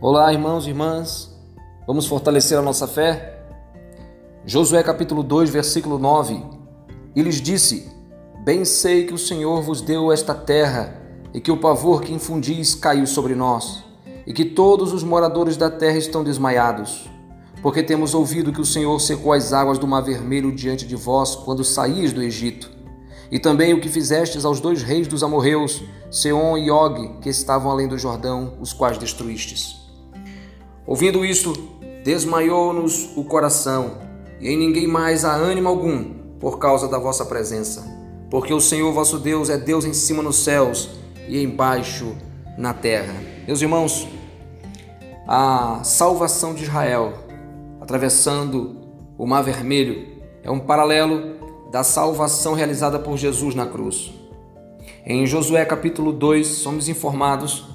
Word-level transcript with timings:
Olá, 0.00 0.32
irmãos 0.32 0.64
e 0.64 0.68
irmãs. 0.68 1.28
Vamos 1.84 2.06
fortalecer 2.06 2.56
a 2.56 2.62
nossa 2.62 2.86
fé? 2.86 3.42
Josué 4.46 4.80
capítulo 4.80 5.24
2, 5.24 5.50
versículo 5.50 5.98
9. 5.98 6.40
E 7.16 7.20
lhes 7.20 7.40
disse: 7.40 7.90
Bem 8.44 8.64
sei 8.64 9.06
que 9.06 9.12
o 9.12 9.18
Senhor 9.18 9.60
vos 9.60 9.80
deu 9.80 10.12
esta 10.12 10.36
terra, 10.36 11.02
e 11.34 11.40
que 11.40 11.50
o 11.50 11.56
pavor 11.56 12.02
que 12.02 12.14
infundis 12.14 12.76
caiu 12.76 13.08
sobre 13.08 13.34
nós, 13.34 13.82
e 14.24 14.32
que 14.32 14.44
todos 14.44 14.92
os 14.92 15.02
moradores 15.02 15.56
da 15.56 15.68
terra 15.68 15.98
estão 15.98 16.22
desmaiados, 16.22 17.10
porque 17.60 17.82
temos 17.82 18.14
ouvido 18.14 18.52
que 18.52 18.60
o 18.60 18.66
Senhor 18.66 19.00
secou 19.00 19.32
as 19.32 19.52
águas 19.52 19.80
do 19.80 19.88
Mar 19.88 20.02
Vermelho 20.02 20.54
diante 20.54 20.86
de 20.86 20.94
vós 20.94 21.34
quando 21.34 21.64
saíes 21.64 22.12
do 22.12 22.22
Egito 22.22 22.70
e 23.30 23.38
também 23.38 23.74
o 23.74 23.80
que 23.80 23.90
fizestes 23.90 24.44
aos 24.44 24.58
dois 24.58 24.82
reis 24.82 25.06
dos 25.06 25.22
amorreus, 25.22 25.82
Seom 26.10 26.56
e 26.56 26.70
Og, 26.70 27.20
que 27.20 27.28
estavam 27.28 27.70
além 27.70 27.86
do 27.86 27.98
Jordão, 27.98 28.56
os 28.58 28.72
quais 28.72 28.96
destruístes. 28.96 29.87
Ouvindo 30.88 31.22
isto, 31.22 31.52
desmaiou-nos 32.02 33.10
o 33.14 33.22
coração, 33.22 33.98
e 34.40 34.48
em 34.48 34.56
ninguém 34.56 34.86
mais 34.86 35.22
há 35.22 35.34
ânimo 35.34 35.68
algum, 35.68 36.14
por 36.40 36.58
causa 36.58 36.88
da 36.88 36.98
vossa 36.98 37.26
presença. 37.26 37.84
Porque 38.30 38.54
o 38.54 38.60
Senhor 38.60 38.90
vosso 38.90 39.18
Deus 39.18 39.50
é 39.50 39.58
Deus 39.58 39.84
em 39.84 39.92
cima 39.92 40.22
nos 40.22 40.36
céus 40.36 40.88
e 41.28 41.42
embaixo 41.42 42.16
na 42.56 42.72
terra. 42.72 43.14
Meus 43.46 43.60
irmãos, 43.60 44.08
a 45.26 45.80
salvação 45.84 46.54
de 46.54 46.62
Israel, 46.62 47.12
atravessando 47.82 48.78
o 49.18 49.26
Mar 49.26 49.42
Vermelho, 49.42 50.08
é 50.42 50.50
um 50.50 50.58
paralelo 50.58 51.68
da 51.70 51.84
salvação 51.84 52.54
realizada 52.54 52.98
por 52.98 53.18
Jesus 53.18 53.54
na 53.54 53.66
cruz. 53.66 54.10
Em 55.04 55.26
Josué 55.26 55.66
capítulo 55.66 56.14
2, 56.14 56.46
somos 56.46 56.88
informados 56.88 57.66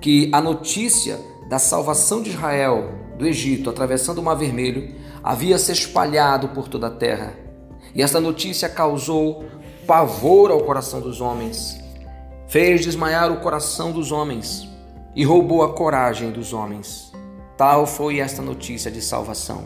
que 0.00 0.28
a 0.32 0.40
notícia 0.40 1.20
da 1.48 1.58
salvação 1.58 2.22
de 2.22 2.30
Israel 2.30 2.92
do 3.18 3.26
Egito, 3.26 3.70
atravessando 3.70 4.18
o 4.18 4.22
Mar 4.22 4.34
Vermelho, 4.34 4.94
havia 5.22 5.58
se 5.58 5.72
espalhado 5.72 6.48
por 6.48 6.68
toda 6.68 6.88
a 6.88 6.90
terra. 6.90 7.34
E 7.94 8.02
esta 8.02 8.20
notícia 8.20 8.68
causou 8.68 9.44
pavor 9.86 10.50
ao 10.50 10.60
coração 10.60 11.00
dos 11.00 11.20
homens, 11.20 11.80
fez 12.48 12.84
desmaiar 12.84 13.32
o 13.32 13.40
coração 13.40 13.92
dos 13.92 14.12
homens 14.12 14.68
e 15.14 15.24
roubou 15.24 15.62
a 15.62 15.72
coragem 15.72 16.30
dos 16.30 16.52
homens. 16.52 17.12
Tal 17.56 17.86
foi 17.86 18.18
esta 18.18 18.42
notícia 18.42 18.90
de 18.90 19.00
salvação. 19.00 19.64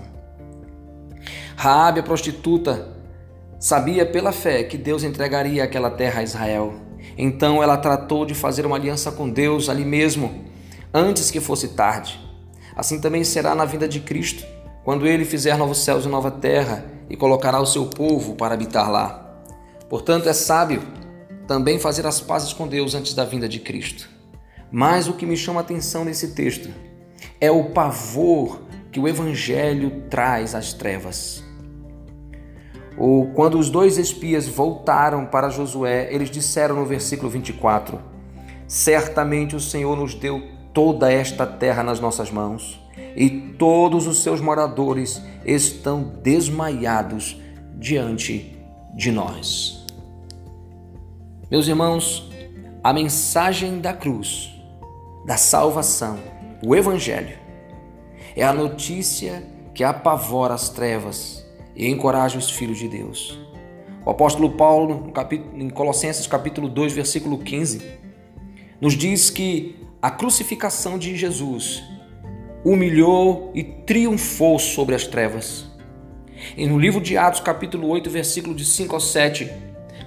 Raabe, 1.56 2.00
a 2.00 2.02
prostituta, 2.02 3.00
Sabia 3.60 4.06
pela 4.06 4.32
fé 4.32 4.64
que 4.64 4.78
Deus 4.78 5.04
entregaria 5.04 5.62
aquela 5.62 5.90
terra 5.90 6.20
a 6.20 6.22
Israel. 6.22 6.72
Então 7.18 7.62
ela 7.62 7.76
tratou 7.76 8.24
de 8.24 8.34
fazer 8.34 8.64
uma 8.64 8.76
aliança 8.76 9.12
com 9.12 9.28
Deus 9.28 9.68
ali 9.68 9.84
mesmo, 9.84 10.46
antes 10.92 11.30
que 11.30 11.40
fosse 11.40 11.68
tarde. 11.68 12.20
Assim 12.74 13.00
também 13.00 13.24
será 13.24 13.54
na 13.54 13.64
vinda 13.64 13.88
de 13.88 14.00
Cristo, 14.00 14.44
quando 14.84 15.06
ele 15.06 15.24
fizer 15.24 15.56
novos 15.56 15.78
céus 15.78 16.04
e 16.04 16.08
nova 16.08 16.30
terra 16.30 16.84
e 17.08 17.16
colocará 17.16 17.60
o 17.60 17.66
seu 17.66 17.86
povo 17.86 18.34
para 18.34 18.54
habitar 18.54 18.90
lá. 18.90 19.42
Portanto, 19.88 20.28
é 20.28 20.32
sábio 20.32 20.82
também 21.46 21.78
fazer 21.78 22.06
as 22.06 22.20
pazes 22.20 22.52
com 22.52 22.68
Deus 22.68 22.94
antes 22.94 23.12
da 23.12 23.24
vinda 23.24 23.48
de 23.48 23.58
Cristo. 23.58 24.08
Mas 24.70 25.08
o 25.08 25.14
que 25.14 25.26
me 25.26 25.36
chama 25.36 25.60
a 25.60 25.62
atenção 25.62 26.04
nesse 26.04 26.28
texto 26.28 26.70
é 27.40 27.50
o 27.50 27.70
pavor 27.70 28.62
que 28.92 29.00
o 29.00 29.08
Evangelho 29.08 30.04
traz 30.08 30.54
às 30.54 30.72
trevas. 30.72 31.42
Ou 32.96 33.28
quando 33.32 33.58
os 33.58 33.70
dois 33.70 33.98
espias 33.98 34.46
voltaram 34.46 35.26
para 35.26 35.48
Josué, 35.48 36.12
eles 36.12 36.30
disseram 36.30 36.76
no 36.76 36.84
versículo 36.84 37.30
24: 37.30 38.00
Certamente 38.68 39.56
o 39.56 39.60
Senhor 39.60 39.96
nos 39.96 40.14
deu 40.14 40.59
toda 40.72 41.12
esta 41.12 41.46
terra 41.46 41.82
nas 41.82 42.00
nossas 42.00 42.30
mãos, 42.30 42.80
e 43.16 43.28
todos 43.30 44.06
os 44.06 44.22
seus 44.22 44.40
moradores 44.40 45.22
estão 45.44 46.02
desmaiados 46.22 47.40
diante 47.74 48.56
de 48.94 49.10
nós. 49.10 49.86
Meus 51.50 51.66
irmãos, 51.66 52.30
a 52.82 52.92
mensagem 52.92 53.80
da 53.80 53.92
cruz, 53.92 54.54
da 55.26 55.36
salvação, 55.36 56.18
o 56.64 56.76
Evangelho, 56.76 57.36
é 58.36 58.44
a 58.44 58.52
notícia 58.52 59.42
que 59.74 59.82
apavora 59.82 60.54
as 60.54 60.68
trevas 60.68 61.44
e 61.74 61.88
encoraje 61.88 62.38
os 62.38 62.50
filhos 62.50 62.78
de 62.78 62.88
Deus. 62.88 63.38
O 64.04 64.10
apóstolo 64.10 64.50
Paulo, 64.50 65.12
em 65.54 65.68
Colossenses 65.68 66.26
capítulo 66.26 66.68
2, 66.68 66.92
versículo 66.92 67.38
15, 67.38 67.82
nos 68.80 68.94
diz 68.94 69.28
que 69.28 69.76
a 70.02 70.10
crucificação 70.10 70.98
de 70.98 71.14
Jesus 71.14 71.82
humilhou 72.64 73.52
e 73.54 73.62
triunfou 73.62 74.58
sobre 74.58 74.94
as 74.94 75.06
trevas. 75.06 75.66
E 76.56 76.66
no 76.66 76.78
livro 76.78 77.02
de 77.02 77.18
Atos, 77.18 77.40
capítulo 77.40 77.86
8, 77.88 78.08
versículo 78.08 78.54
de 78.54 78.64
5 78.64 78.94
ao 78.94 79.00
7, 79.00 79.50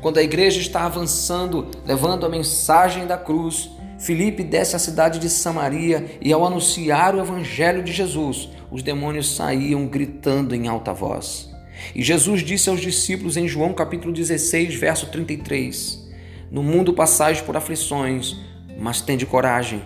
quando 0.02 0.18
a 0.18 0.24
igreja 0.24 0.60
está 0.60 0.86
avançando, 0.86 1.70
levando 1.86 2.26
a 2.26 2.30
mensagem 2.30 3.06
da 3.06 3.18
cruz, 3.18 3.70
Filipe 4.00 4.44
desce 4.44 4.76
à 4.76 4.80
cidade 4.80 5.20
de 5.20 5.30
Samaria 5.30 6.18
e, 6.20 6.34
ao 6.34 6.44
anunciar 6.44 7.16
o 7.16 7.22
evangelho 7.22 7.84
de 7.84 7.94
Jesus, 7.94 8.50
os 8.72 8.82
demônios 8.82 9.36
saíam 9.36 9.86
gritando 9.86 10.56
em 10.56 10.68
alta 10.68 10.92
voz. 10.92 11.54
E 11.94 12.02
Jesus 12.02 12.42
disse 12.42 12.68
aos 12.68 12.82
discípulos 12.82 13.38
em 13.38 13.48
João 13.48 13.74
capítulo 13.74 14.12
16, 14.12 14.74
verso 14.74 15.12
33: 15.12 16.10
No 16.52 16.64
mundo 16.64 16.94
passais 16.94 17.40
por 17.40 17.56
aflições, 17.56 18.36
mas 18.78 19.02
tende 19.02 19.26
coragem, 19.26 19.84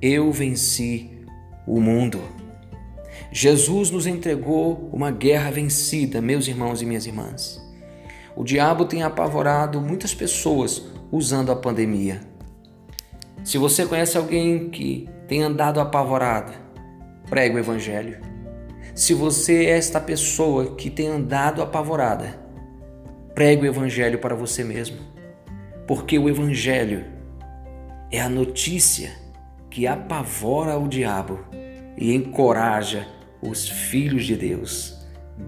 eu 0.00 0.30
venci 0.32 1.10
o 1.66 1.80
mundo. 1.80 2.20
Jesus 3.30 3.90
nos 3.90 4.06
entregou 4.06 4.88
uma 4.92 5.10
guerra 5.10 5.50
vencida, 5.50 6.20
meus 6.20 6.46
irmãos 6.48 6.82
e 6.82 6.86
minhas 6.86 7.06
irmãs. 7.06 7.60
O 8.34 8.44
diabo 8.44 8.84
tem 8.84 9.02
apavorado 9.02 9.80
muitas 9.80 10.14
pessoas 10.14 10.82
usando 11.10 11.52
a 11.52 11.56
pandemia. 11.56 12.20
Se 13.44 13.58
você 13.58 13.84
conhece 13.86 14.16
alguém 14.16 14.70
que 14.70 15.08
tem 15.28 15.42
andado 15.42 15.80
apavorado, 15.80 16.52
pregue 17.28 17.56
o 17.56 17.58
evangelho. 17.58 18.20
Se 18.94 19.14
você 19.14 19.64
é 19.64 19.70
esta 19.70 19.98
pessoa 19.98 20.74
que 20.74 20.90
tem 20.90 21.08
andado 21.08 21.62
apavorada, 21.62 22.38
pregue 23.34 23.62
o 23.62 23.66
Evangelho 23.66 24.18
para 24.18 24.34
você 24.34 24.62
mesmo, 24.62 24.98
porque 25.86 26.18
o 26.18 26.28
Evangelho 26.28 27.06
é 28.12 28.20
a 28.20 28.28
notícia 28.28 29.10
que 29.70 29.86
apavora 29.86 30.78
o 30.78 30.86
diabo 30.86 31.40
e 31.96 32.14
encoraja 32.14 33.08
os 33.40 33.66
filhos 33.66 34.26
de 34.26 34.36
Deus. 34.36 34.94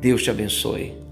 Deus 0.00 0.22
te 0.22 0.30
abençoe. 0.30 1.03